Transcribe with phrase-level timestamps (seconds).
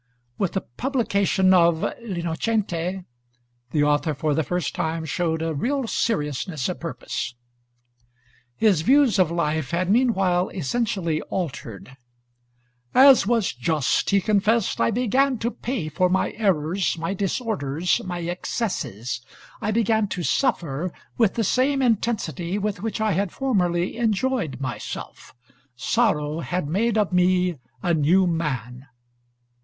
[0.39, 3.05] With the publication of 'L'Innocente,'
[3.69, 7.35] the author for the first time showed a real seriousness of purpose.
[8.55, 11.95] His views of life had meanwhile essentially altered:
[12.95, 18.21] "As was just," he confessed, "I began to pay for my errors, my disorders, my
[18.21, 19.21] excesses:
[19.61, 25.35] I began to suffer with the same intensity with which I had formerly enjoyed myself;
[25.75, 28.87] sorrow had made of me a new man."